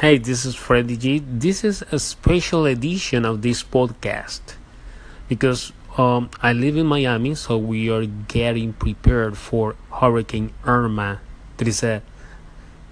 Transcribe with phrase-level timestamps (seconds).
[0.00, 1.18] Hey, this is Freddy G.
[1.18, 4.54] This is a special edition of this podcast
[5.28, 11.20] because um, I live in Miami, so we are getting prepared for Hurricane Irma.
[11.56, 12.02] There is a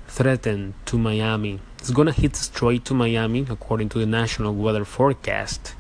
[0.08, 1.61] threat to Miami.
[1.79, 5.77] It's gonna hit straight to Miami according to the national weather forecast.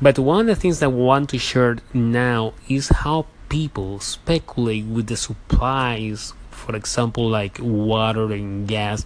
[0.00, 4.84] But one of the things that I want to share now is how people speculate
[4.84, 9.04] with the supplies, for example, like water and gas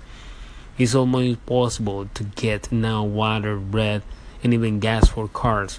[0.80, 4.02] it's almost possible to get now water, bread,
[4.42, 5.78] and even gas for cars.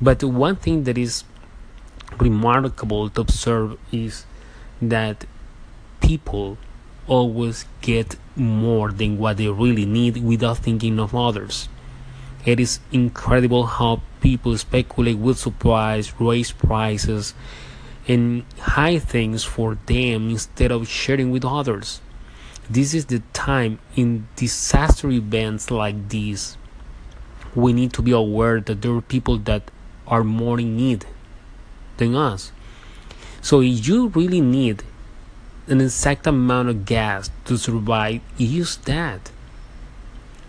[0.00, 1.24] But one thing that is
[2.18, 4.24] remarkable to observe is
[4.80, 5.26] that
[6.00, 6.56] people
[7.06, 11.68] always get more than what they really need without thinking of others.
[12.46, 17.34] It is incredible how people speculate with supplies, raise prices,
[18.08, 22.00] and hide things for them instead of sharing with others.
[22.72, 26.56] This is the time in disaster events like these.
[27.54, 29.70] We need to be aware that there are people that
[30.06, 31.04] are more in need
[31.98, 32.50] than us.
[33.42, 34.84] So if you really need
[35.66, 39.30] an exact amount of gas to survive, use that.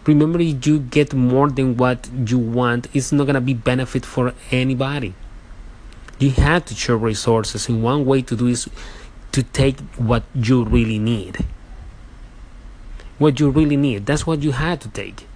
[0.05, 4.33] Remember, if you get more than what you want, it's not gonna be benefit for
[4.49, 5.13] anybody.
[6.19, 8.69] You have to share resources, and one way to do is
[9.33, 11.45] to take what you really need
[13.23, 14.05] what you really need.
[14.05, 15.27] That's what you had to take.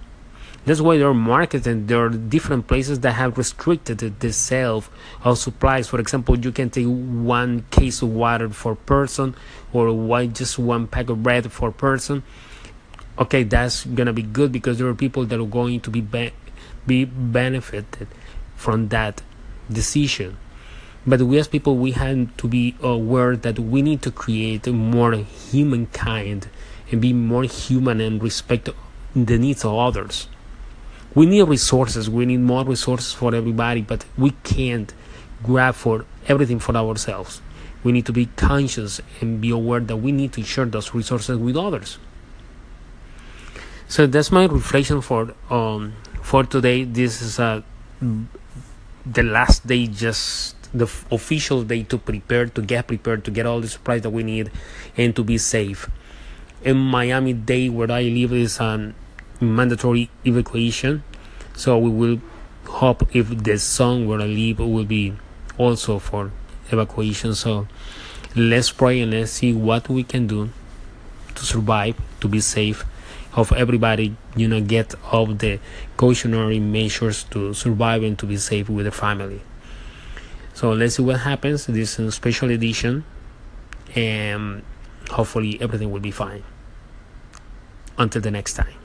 [0.66, 4.84] That's why there are markets and there are different places that have restricted the sale
[5.24, 5.88] of supplies.
[5.88, 9.34] For example, you can take one case of water for person
[9.72, 9.88] or
[10.26, 12.22] just one pack of bread for person.
[13.18, 16.32] Okay, that's gonna be good because there are people that are going to be be,
[16.86, 18.06] be benefited
[18.54, 19.22] from that
[19.72, 20.36] decision.
[21.06, 25.14] But we as people, we have to be aware that we need to create more
[25.14, 26.48] humankind
[26.90, 28.68] and be more human and respect
[29.14, 30.28] the needs of others.
[31.14, 34.92] We need resources, we need more resources for everybody, but we can't
[35.42, 37.40] grab for everything for ourselves.
[37.82, 41.38] We need to be conscious and be aware that we need to share those resources
[41.38, 41.98] with others.
[43.86, 46.84] So that's my reflection for um for today.
[46.84, 47.62] This is uh,
[49.06, 53.60] the last day, just the official day to prepare, to get prepared, to get all
[53.60, 54.50] the supplies that we need,
[54.96, 55.88] and to be safe
[56.62, 58.92] in Miami Dade, where I live, is a
[59.40, 61.02] mandatory evacuation.
[61.54, 62.20] So we will
[62.66, 65.14] hope if the zone where I live will be
[65.56, 66.30] also for
[66.70, 67.34] evacuation.
[67.34, 67.66] So
[68.36, 70.50] let's pray and let's see what we can do
[71.34, 72.84] to survive, to be safe.
[73.34, 75.60] Of everybody, you know, get all the
[75.96, 79.42] cautionary measures to survive and to be safe with the family.
[80.54, 81.66] So let's see what happens.
[81.66, 83.04] This is a special edition,
[83.94, 84.64] and
[85.10, 86.44] hopefully everything will be fine.
[87.96, 88.77] Until the next time.